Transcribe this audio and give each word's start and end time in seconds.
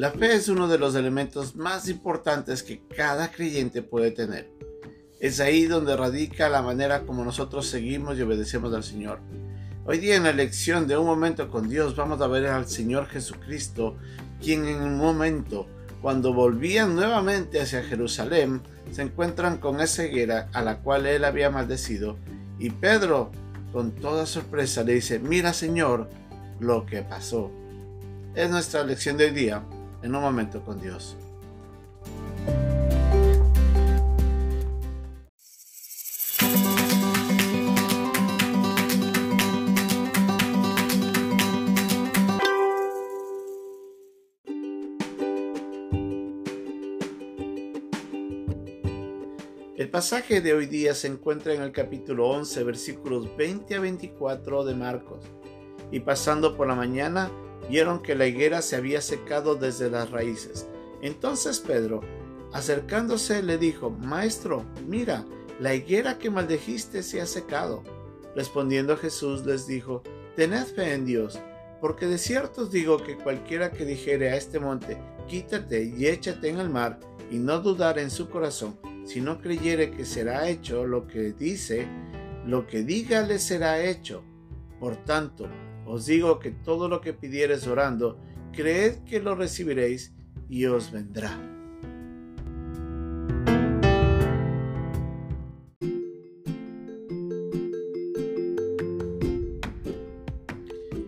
La 0.00 0.12
fe 0.12 0.32
es 0.32 0.48
uno 0.48 0.66
de 0.66 0.78
los 0.78 0.94
elementos 0.94 1.56
más 1.56 1.86
importantes 1.86 2.62
que 2.62 2.80
cada 2.96 3.30
creyente 3.30 3.82
puede 3.82 4.10
tener. 4.10 4.50
Es 5.20 5.40
ahí 5.40 5.66
donde 5.66 5.94
radica 5.94 6.48
la 6.48 6.62
manera 6.62 7.02
como 7.02 7.22
nosotros 7.22 7.66
seguimos 7.66 8.16
y 8.16 8.22
obedecemos 8.22 8.72
al 8.72 8.82
Señor. 8.82 9.20
Hoy 9.84 9.98
día 9.98 10.16
en 10.16 10.22
la 10.22 10.32
lección 10.32 10.86
de 10.86 10.96
un 10.96 11.04
momento 11.04 11.50
con 11.50 11.68
Dios 11.68 11.96
vamos 11.96 12.22
a 12.22 12.28
ver 12.28 12.46
al 12.46 12.66
Señor 12.66 13.08
Jesucristo, 13.08 13.98
quien 14.42 14.64
en 14.64 14.80
un 14.80 14.96
momento, 14.96 15.66
cuando 16.00 16.32
volvían 16.32 16.96
nuevamente 16.96 17.60
hacia 17.60 17.84
Jerusalén, 17.84 18.62
se 18.92 19.02
encuentran 19.02 19.58
con 19.58 19.82
esa 19.82 20.06
higuera 20.06 20.48
a 20.54 20.62
la 20.62 20.78
cual 20.78 21.04
él 21.04 21.26
había 21.26 21.50
maldecido, 21.50 22.16
y 22.58 22.70
Pedro, 22.70 23.32
con 23.70 23.90
toda 23.90 24.24
sorpresa, 24.24 24.82
le 24.82 24.94
dice, 24.94 25.18
mira 25.18 25.52
Señor, 25.52 26.08
lo 26.58 26.86
que 26.86 27.02
pasó. 27.02 27.50
Es 28.34 28.48
nuestra 28.48 28.82
lección 28.82 29.18
de 29.18 29.26
hoy 29.26 29.32
día 29.32 29.62
en 30.02 30.14
un 30.14 30.22
momento 30.22 30.62
con 30.64 30.80
Dios. 30.80 31.16
El 49.80 49.88
pasaje 49.88 50.40
de 50.40 50.52
hoy 50.52 50.66
día 50.66 50.94
se 50.94 51.08
encuentra 51.08 51.54
en 51.54 51.62
el 51.62 51.72
capítulo 51.72 52.28
11, 52.28 52.64
versículos 52.64 53.36
20 53.36 53.74
a 53.74 53.80
24 53.80 54.64
de 54.64 54.74
Marcos. 54.74 55.24
Y 55.90 56.00
pasando 56.00 56.56
por 56.56 56.68
la 56.68 56.74
mañana, 56.74 57.30
vieron 57.70 58.02
que 58.02 58.16
la 58.16 58.26
higuera 58.26 58.62
se 58.62 58.76
había 58.76 59.00
secado 59.00 59.54
desde 59.54 59.88
las 59.88 60.10
raíces. 60.10 60.66
Entonces 61.02 61.60
Pedro, 61.60 62.02
acercándose, 62.52 63.42
le 63.42 63.58
dijo, 63.58 63.90
Maestro, 63.90 64.64
mira, 64.86 65.24
la 65.60 65.74
higuera 65.74 66.18
que 66.18 66.30
maldejiste 66.30 67.02
se 67.02 67.20
ha 67.20 67.26
secado. 67.26 67.84
Respondiendo 68.34 68.96
Jesús 68.96 69.46
les 69.46 69.66
dijo, 69.66 70.02
Tened 70.36 70.66
fe 70.66 70.94
en 70.94 71.04
Dios, 71.04 71.38
porque 71.80 72.06
de 72.06 72.18
cierto 72.18 72.62
os 72.62 72.70
digo 72.70 72.98
que 72.98 73.16
cualquiera 73.16 73.70
que 73.70 73.84
dijere 73.84 74.30
a 74.30 74.36
este 74.36 74.58
monte, 74.58 74.98
quítate 75.28 75.84
y 75.84 76.06
échate 76.06 76.48
en 76.48 76.58
el 76.58 76.70
mar, 76.70 76.98
y 77.30 77.38
no 77.38 77.60
dudar 77.60 77.98
en 77.98 78.10
su 78.10 78.28
corazón, 78.28 78.78
si 79.04 79.20
no 79.20 79.40
creyere 79.40 79.90
que 79.90 80.04
será 80.04 80.48
hecho 80.48 80.86
lo 80.86 81.06
que 81.06 81.32
dice, 81.32 81.86
lo 82.46 82.66
que 82.66 82.82
diga 82.82 83.22
le 83.22 83.38
será 83.38 83.82
hecho. 83.84 84.22
Por 84.80 84.96
tanto, 84.96 85.48
os 85.86 86.06
digo 86.06 86.38
que 86.38 86.50
todo 86.50 86.88
lo 86.88 87.00
que 87.00 87.12
pidiereis 87.12 87.66
orando, 87.66 88.18
creed 88.52 89.04
que 89.04 89.20
lo 89.20 89.34
recibiréis 89.34 90.12
y 90.48 90.66
os 90.66 90.90
vendrá. 90.90 91.38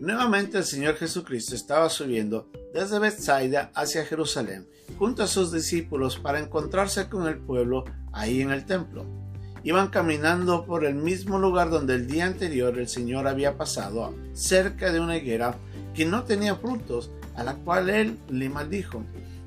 Nuevamente 0.00 0.58
el 0.58 0.64
Señor 0.64 0.96
Jesucristo 0.96 1.54
estaba 1.54 1.88
subiendo 1.88 2.50
desde 2.72 2.98
Bethsaida 2.98 3.70
hacia 3.74 4.04
Jerusalén, 4.04 4.68
junto 4.98 5.22
a 5.22 5.26
sus 5.26 5.52
discípulos 5.52 6.18
para 6.18 6.38
encontrarse 6.40 7.08
con 7.08 7.26
el 7.26 7.38
pueblo 7.38 7.84
ahí 8.12 8.40
en 8.40 8.50
el 8.50 8.64
templo 8.64 9.25
iban 9.64 9.88
caminando 9.88 10.64
por 10.64 10.84
el 10.84 10.94
mismo 10.94 11.38
lugar 11.38 11.70
donde 11.70 11.94
el 11.94 12.06
día 12.06 12.26
anterior 12.26 12.78
el 12.78 12.88
Señor 12.88 13.26
había 13.26 13.56
pasado, 13.56 14.14
cerca 14.32 14.92
de 14.92 15.00
una 15.00 15.16
higuera 15.16 15.56
que 15.94 16.04
no 16.04 16.24
tenía 16.24 16.56
frutos, 16.56 17.10
a 17.34 17.42
la 17.42 17.54
cual 17.54 17.90
él 17.90 18.18
le 18.28 18.48
maldijo. 18.48 19.02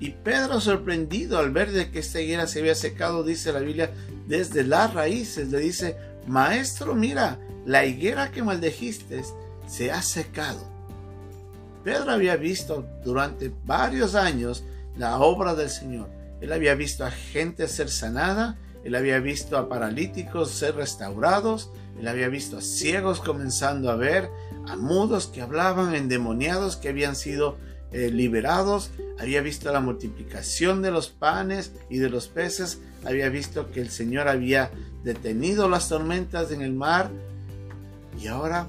Y 0.00 0.10
Pedro, 0.10 0.60
sorprendido 0.60 1.38
al 1.38 1.50
ver 1.50 1.72
de 1.72 1.90
que 1.90 2.00
esta 2.00 2.20
higuera 2.20 2.46
se 2.46 2.60
había 2.60 2.74
secado, 2.74 3.22
dice 3.22 3.52
la 3.52 3.60
Biblia, 3.60 3.90
desde 4.26 4.64
las 4.64 4.92
raíces, 4.92 5.50
le 5.50 5.60
dice, 5.60 5.96
Maestro, 6.26 6.94
mira, 6.94 7.38
la 7.64 7.84
higuera 7.86 8.30
que 8.30 8.42
maldejiste 8.42 9.22
se 9.66 9.90
ha 9.90 10.02
secado. 10.02 10.74
Pedro 11.82 12.10
había 12.10 12.36
visto 12.36 12.86
durante 13.04 13.52
varios 13.64 14.14
años 14.14 14.64
la 14.96 15.18
obra 15.18 15.54
del 15.54 15.70
Señor. 15.70 16.08
Él 16.40 16.52
había 16.52 16.74
visto 16.74 17.04
a 17.04 17.10
gente 17.10 17.68
ser 17.68 17.88
sanada, 17.88 18.58
él 18.84 18.94
había 18.94 19.18
visto 19.18 19.56
a 19.56 19.68
paralíticos 19.68 20.50
ser 20.50 20.76
restaurados, 20.76 21.70
él 21.98 22.06
había 22.06 22.28
visto 22.28 22.58
a 22.58 22.60
ciegos 22.60 23.20
comenzando 23.20 23.90
a 23.90 23.96
ver, 23.96 24.30
a 24.68 24.76
mudos 24.76 25.26
que 25.26 25.40
hablaban, 25.40 25.94
endemoniados 25.94 26.76
que 26.76 26.90
habían 26.90 27.16
sido 27.16 27.56
eh, 27.92 28.10
liberados, 28.10 28.90
había 29.18 29.40
visto 29.40 29.72
la 29.72 29.80
multiplicación 29.80 30.82
de 30.82 30.90
los 30.90 31.08
panes 31.08 31.72
y 31.88 31.98
de 31.98 32.10
los 32.10 32.28
peces, 32.28 32.80
había 33.04 33.28
visto 33.28 33.70
que 33.70 33.80
el 33.80 33.88
Señor 33.88 34.28
había 34.28 34.70
detenido 35.02 35.68
las 35.68 35.88
tormentas 35.88 36.50
en 36.50 36.62
el 36.62 36.74
mar 36.74 37.10
y 38.20 38.26
ahora 38.26 38.68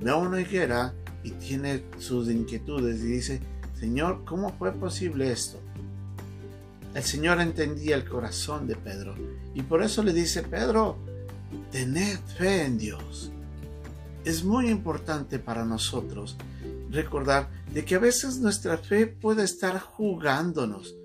ve 0.00 0.12
una 0.12 0.40
higuera 0.40 0.94
y 1.24 1.32
tiene 1.32 1.82
sus 1.98 2.30
inquietudes 2.30 3.00
y 3.00 3.06
dice, 3.06 3.40
Señor, 3.78 4.24
¿cómo 4.24 4.52
fue 4.58 4.72
posible 4.72 5.32
esto? 5.32 5.58
El 6.96 7.04
Señor 7.04 7.42
entendía 7.42 7.94
el 7.94 8.08
corazón 8.08 8.66
de 8.66 8.74
Pedro 8.74 9.14
y 9.52 9.60
por 9.60 9.82
eso 9.82 10.02
le 10.02 10.14
dice, 10.14 10.42
Pedro, 10.42 10.96
tened 11.70 12.18
fe 12.38 12.64
en 12.64 12.78
Dios. 12.78 13.30
Es 14.24 14.44
muy 14.44 14.70
importante 14.70 15.38
para 15.38 15.66
nosotros 15.66 16.38
recordar 16.90 17.50
de 17.70 17.84
que 17.84 17.96
a 17.96 17.98
veces 17.98 18.38
nuestra 18.38 18.78
fe 18.78 19.06
puede 19.06 19.44
estar 19.44 19.78
jugándonos. 19.78 20.96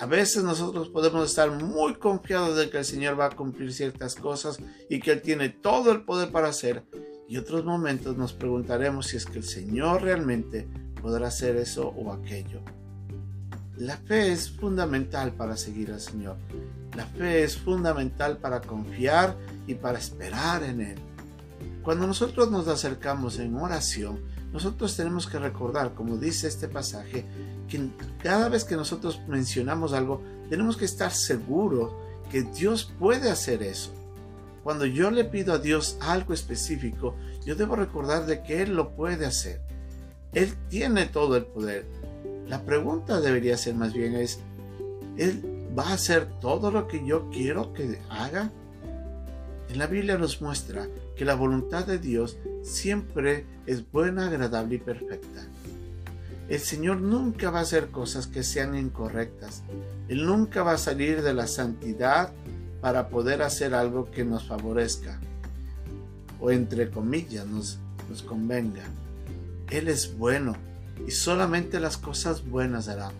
A 0.00 0.06
veces 0.06 0.42
nosotros 0.42 0.88
podemos 0.88 1.30
estar 1.30 1.52
muy 1.52 1.94
confiados 1.94 2.56
de 2.56 2.68
que 2.68 2.78
el 2.78 2.84
Señor 2.84 3.18
va 3.18 3.26
a 3.26 3.36
cumplir 3.36 3.72
ciertas 3.72 4.16
cosas 4.16 4.58
y 4.90 4.98
que 4.98 5.12
Él 5.12 5.22
tiene 5.22 5.50
todo 5.50 5.92
el 5.92 6.02
poder 6.02 6.32
para 6.32 6.48
hacer. 6.48 6.82
Y 7.28 7.36
otros 7.36 7.64
momentos 7.64 8.16
nos 8.16 8.32
preguntaremos 8.32 9.06
si 9.06 9.18
es 9.18 9.24
que 9.24 9.38
el 9.38 9.44
Señor 9.44 10.02
realmente 10.02 10.66
podrá 11.00 11.28
hacer 11.28 11.54
eso 11.54 11.90
o 11.90 12.12
aquello. 12.12 12.60
La 13.78 13.96
fe 13.96 14.32
es 14.32 14.50
fundamental 14.50 15.32
para 15.34 15.56
seguir 15.56 15.92
al 15.92 16.00
Señor. 16.00 16.36
La 16.96 17.06
fe 17.06 17.44
es 17.44 17.56
fundamental 17.56 18.38
para 18.38 18.60
confiar 18.60 19.36
y 19.68 19.74
para 19.74 19.98
esperar 19.98 20.64
en 20.64 20.80
Él. 20.80 20.98
Cuando 21.84 22.04
nosotros 22.04 22.50
nos 22.50 22.66
acercamos 22.66 23.38
en 23.38 23.54
oración, 23.54 24.18
nosotros 24.52 24.96
tenemos 24.96 25.28
que 25.28 25.38
recordar, 25.38 25.94
como 25.94 26.16
dice 26.16 26.48
este 26.48 26.66
pasaje, 26.66 27.24
que 27.68 27.88
cada 28.20 28.48
vez 28.48 28.64
que 28.64 28.74
nosotros 28.74 29.20
mencionamos 29.28 29.92
algo, 29.92 30.22
tenemos 30.50 30.76
que 30.76 30.84
estar 30.84 31.12
seguros 31.12 31.92
que 32.32 32.42
Dios 32.42 32.92
puede 32.98 33.30
hacer 33.30 33.62
eso. 33.62 33.92
Cuando 34.64 34.86
yo 34.86 35.12
le 35.12 35.24
pido 35.24 35.54
a 35.54 35.58
Dios 35.58 35.98
algo 36.00 36.34
específico, 36.34 37.14
yo 37.46 37.54
debo 37.54 37.76
recordar 37.76 38.26
de 38.26 38.42
que 38.42 38.60
Él 38.60 38.74
lo 38.74 38.96
puede 38.96 39.24
hacer. 39.24 39.60
Él 40.32 40.52
tiene 40.68 41.06
todo 41.06 41.36
el 41.36 41.44
poder. 41.44 41.86
La 42.48 42.62
pregunta 42.62 43.20
debería 43.20 43.56
ser 43.56 43.74
más 43.74 43.92
bien 43.92 44.14
es, 44.14 44.40
¿Él 45.18 45.42
va 45.78 45.90
a 45.90 45.94
hacer 45.94 46.26
todo 46.40 46.70
lo 46.70 46.88
que 46.88 47.04
yo 47.04 47.28
quiero 47.30 47.72
que 47.72 47.98
haga? 48.08 48.50
En 49.68 49.78
la 49.78 49.86
Biblia 49.86 50.16
nos 50.16 50.40
muestra 50.40 50.86
que 51.14 51.24
la 51.24 51.34
voluntad 51.34 51.86
de 51.86 51.98
Dios 51.98 52.38
siempre 52.62 53.44
es 53.66 53.90
buena, 53.90 54.28
agradable 54.28 54.76
y 54.76 54.78
perfecta. 54.78 55.46
El 56.48 56.60
Señor 56.60 57.02
nunca 57.02 57.50
va 57.50 57.58
a 57.58 57.62
hacer 57.62 57.88
cosas 57.88 58.26
que 58.26 58.42
sean 58.42 58.74
incorrectas. 58.74 59.62
Él 60.08 60.24
nunca 60.24 60.62
va 60.62 60.72
a 60.72 60.78
salir 60.78 61.20
de 61.22 61.34
la 61.34 61.46
santidad 61.46 62.32
para 62.80 63.08
poder 63.08 63.42
hacer 63.42 63.74
algo 63.74 64.10
que 64.10 64.24
nos 64.24 64.46
favorezca 64.46 65.20
o 66.40 66.50
entre 66.50 66.90
comillas 66.90 67.46
nos, 67.46 67.78
nos 68.08 68.22
convenga. 68.22 68.84
Él 69.70 69.88
es 69.88 70.16
bueno 70.16 70.56
y 71.06 71.10
solamente 71.10 71.80
las 71.80 71.96
cosas 71.96 72.48
buenas 72.48 72.88
hará. 72.88 73.12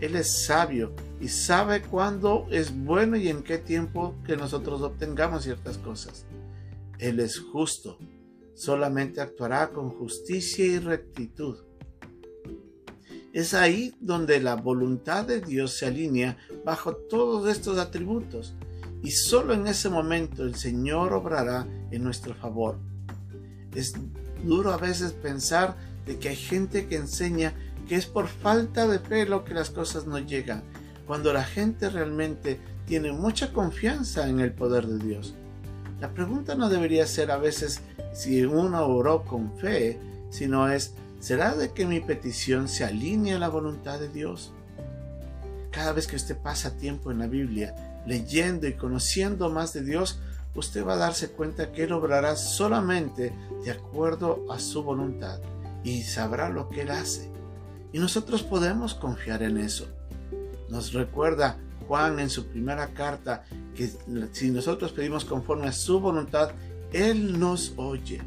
Él 0.00 0.14
es 0.14 0.44
sabio 0.44 0.92
y 1.20 1.28
sabe 1.28 1.82
cuándo 1.82 2.46
es 2.50 2.76
bueno 2.76 3.16
y 3.16 3.28
en 3.28 3.42
qué 3.42 3.58
tiempo 3.58 4.14
que 4.26 4.36
nosotros 4.36 4.82
obtengamos 4.82 5.44
ciertas 5.44 5.78
cosas. 5.78 6.26
Él 6.98 7.20
es 7.20 7.38
justo, 7.38 7.98
solamente 8.54 9.20
actuará 9.20 9.70
con 9.70 9.90
justicia 9.90 10.66
y 10.66 10.78
rectitud. 10.78 11.56
Es 13.32 13.54
ahí 13.54 13.94
donde 14.00 14.40
la 14.40 14.56
voluntad 14.56 15.24
de 15.26 15.40
Dios 15.40 15.76
se 15.78 15.86
alinea 15.86 16.38
bajo 16.64 16.94
todos 16.94 17.48
estos 17.48 17.78
atributos 17.78 18.54
y 19.02 19.10
solo 19.10 19.52
en 19.52 19.66
ese 19.66 19.88
momento 19.88 20.42
el 20.42 20.54
Señor 20.54 21.12
obrará 21.12 21.66
en 21.90 22.02
nuestro 22.02 22.34
favor. 22.34 22.78
Es 23.74 23.92
duro 24.42 24.72
a 24.72 24.78
veces 24.78 25.12
pensar 25.12 25.76
de 26.06 26.18
que 26.18 26.30
hay 26.30 26.36
gente 26.36 26.86
que 26.86 26.96
enseña 26.96 27.52
que 27.88 27.96
es 27.96 28.06
por 28.06 28.28
falta 28.28 28.86
de 28.86 28.98
fe 28.98 29.26
lo 29.26 29.44
que 29.44 29.54
las 29.54 29.70
cosas 29.70 30.06
no 30.06 30.18
llegan, 30.18 30.62
cuando 31.06 31.32
la 31.32 31.44
gente 31.44 31.88
realmente 31.90 32.58
tiene 32.86 33.12
mucha 33.12 33.52
confianza 33.52 34.28
en 34.28 34.40
el 34.40 34.52
poder 34.52 34.86
de 34.86 35.04
Dios. 35.04 35.34
La 36.00 36.10
pregunta 36.10 36.54
no 36.54 36.68
debería 36.68 37.06
ser 37.06 37.30
a 37.30 37.38
veces 37.38 37.80
si 38.12 38.44
uno 38.44 38.86
oró 38.86 39.24
con 39.24 39.56
fe, 39.58 39.98
sino 40.30 40.70
es, 40.70 40.94
¿será 41.20 41.54
de 41.54 41.72
que 41.72 41.86
mi 41.86 42.00
petición 42.00 42.68
se 42.68 42.84
alinea 42.84 43.36
a 43.36 43.40
la 43.40 43.48
voluntad 43.48 43.98
de 43.98 44.08
Dios? 44.08 44.52
cada 45.76 45.92
vez 45.92 46.06
que 46.06 46.16
usted 46.16 46.38
pasa 46.38 46.78
tiempo 46.78 47.10
en 47.10 47.18
la 47.18 47.26
Biblia, 47.26 47.74
leyendo 48.06 48.66
y 48.66 48.72
conociendo 48.72 49.50
más 49.50 49.74
de 49.74 49.82
Dios, 49.82 50.18
usted 50.54 50.82
va 50.86 50.94
a 50.94 50.96
darse 50.96 51.28
cuenta 51.28 51.70
que 51.70 51.84
Él 51.84 51.92
obrará 51.92 52.34
solamente 52.34 53.34
de 53.62 53.70
acuerdo 53.70 54.46
a 54.50 54.58
su 54.58 54.82
voluntad 54.82 55.38
y 55.86 56.02
sabrá 56.02 56.48
lo 56.48 56.68
que 56.68 56.82
Él 56.82 56.90
hace. 56.90 57.30
Y 57.92 58.00
nosotros 58.00 58.42
podemos 58.42 58.94
confiar 58.94 59.44
en 59.44 59.56
eso. 59.56 59.86
Nos 60.68 60.92
recuerda 60.92 61.60
Juan 61.86 62.18
en 62.18 62.28
su 62.28 62.48
primera 62.48 62.88
carta 62.88 63.44
que 63.72 63.92
si 64.32 64.50
nosotros 64.50 64.90
pedimos 64.90 65.24
conforme 65.24 65.68
a 65.68 65.72
su 65.72 66.00
voluntad, 66.00 66.50
Él 66.92 67.38
nos 67.38 67.72
oye. 67.76 68.20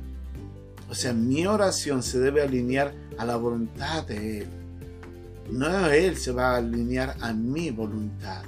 O 0.90 0.96
sea, 0.96 1.12
mi 1.12 1.46
oración 1.46 2.02
se 2.02 2.20
debe 2.20 2.42
alinear 2.42 2.94
a 3.18 3.26
la 3.26 3.36
voluntad 3.36 4.08
de 4.08 4.40
Él. 4.40 4.48
No 5.52 5.88
Él 5.88 6.16
se 6.16 6.32
va 6.32 6.52
a 6.52 6.58
alinear 6.58 7.18
a 7.20 7.34
mi 7.34 7.72
voluntad. 7.72 8.44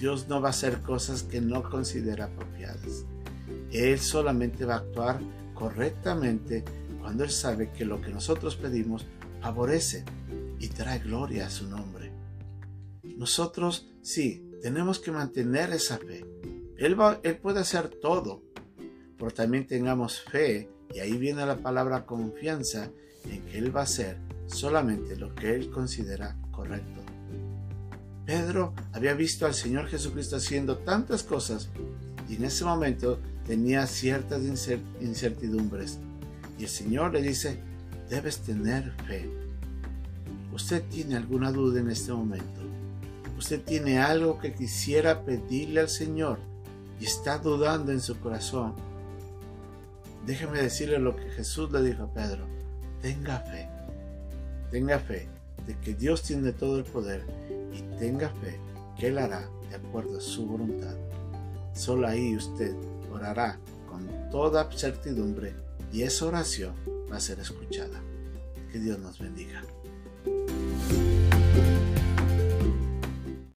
Dios 0.00 0.26
no 0.26 0.40
va 0.40 0.48
a 0.48 0.50
hacer 0.50 0.80
cosas 0.80 1.22
que 1.22 1.42
no 1.42 1.68
considera 1.68 2.24
apropiadas. 2.24 3.04
Él 3.72 3.98
solamente 3.98 4.64
va 4.64 4.76
a 4.76 4.78
actuar 4.78 5.20
correctamente 5.54 6.64
cuando 7.06 7.22
Él 7.22 7.30
sabe 7.30 7.70
que 7.70 7.84
lo 7.84 8.00
que 8.00 8.10
nosotros 8.10 8.56
pedimos 8.56 9.06
favorece 9.40 10.04
y 10.58 10.66
trae 10.66 10.98
gloria 10.98 11.46
a 11.46 11.50
su 11.50 11.68
nombre. 11.68 12.10
Nosotros 13.04 13.86
sí, 14.02 14.50
tenemos 14.60 14.98
que 14.98 15.12
mantener 15.12 15.70
esa 15.70 15.98
fe. 15.98 16.26
Él, 16.76 17.00
va, 17.00 17.20
él 17.22 17.36
puede 17.36 17.60
hacer 17.60 17.90
todo, 17.90 18.42
pero 19.16 19.30
también 19.30 19.68
tengamos 19.68 20.20
fe, 20.20 20.68
y 20.92 20.98
ahí 20.98 21.16
viene 21.16 21.46
la 21.46 21.58
palabra 21.58 22.06
confianza, 22.06 22.90
en 23.30 23.40
que 23.42 23.58
Él 23.58 23.74
va 23.74 23.82
a 23.82 23.84
hacer 23.84 24.18
solamente 24.48 25.14
lo 25.14 25.32
que 25.32 25.54
Él 25.54 25.70
considera 25.70 26.36
correcto. 26.50 27.02
Pedro 28.24 28.74
había 28.92 29.14
visto 29.14 29.46
al 29.46 29.54
Señor 29.54 29.86
Jesucristo 29.86 30.34
haciendo 30.34 30.78
tantas 30.78 31.22
cosas 31.22 31.68
y 32.28 32.34
en 32.34 32.46
ese 32.46 32.64
momento 32.64 33.20
tenía 33.46 33.86
ciertas 33.86 34.42
incertidumbres. 35.00 36.00
Y 36.58 36.64
el 36.64 36.68
Señor 36.68 37.12
le 37.12 37.22
dice, 37.22 37.58
debes 38.08 38.38
tener 38.38 38.92
fe. 39.06 39.28
Usted 40.52 40.82
tiene 40.88 41.16
alguna 41.16 41.52
duda 41.52 41.80
en 41.80 41.90
este 41.90 42.12
momento. 42.12 42.60
Usted 43.38 43.62
tiene 43.62 43.98
algo 43.98 44.38
que 44.38 44.54
quisiera 44.54 45.22
pedirle 45.22 45.80
al 45.80 45.88
Señor 45.88 46.38
y 46.98 47.04
está 47.04 47.38
dudando 47.38 47.92
en 47.92 48.00
su 48.00 48.18
corazón. 48.18 48.74
Déjeme 50.24 50.62
decirle 50.62 50.98
lo 50.98 51.14
que 51.14 51.28
Jesús 51.30 51.70
le 51.70 51.82
dijo 51.82 52.04
a 52.04 52.12
Pedro. 52.12 52.46
Tenga 53.02 53.40
fe. 53.40 53.68
Tenga 54.70 54.98
fe 54.98 55.28
de 55.66 55.76
que 55.78 55.94
Dios 55.94 56.22
tiene 56.22 56.52
todo 56.52 56.78
el 56.78 56.84
poder 56.84 57.24
y 57.74 57.82
tenga 57.98 58.30
fe 58.30 58.58
que 58.98 59.08
Él 59.08 59.18
hará 59.18 59.48
de 59.68 59.76
acuerdo 59.76 60.18
a 60.18 60.20
su 60.20 60.46
voluntad. 60.46 60.96
Solo 61.74 62.08
ahí 62.08 62.34
usted 62.34 62.74
orará 63.12 63.58
con 63.88 64.08
toda 64.30 64.70
certidumbre 64.72 65.65
y 65.92 66.02
esa 66.02 66.26
oración 66.26 66.74
va 67.10 67.16
a 67.16 67.20
ser 67.20 67.38
escuchada. 67.40 68.02
Que 68.72 68.78
Dios 68.78 68.98
nos 68.98 69.18
bendiga. 69.18 69.62